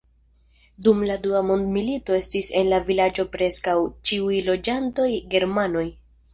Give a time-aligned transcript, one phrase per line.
[0.85, 3.77] Dum la dua mondmilito estis en la vilaĝo preskaŭ
[4.11, 5.89] ĉiuj loĝantoj germanoj.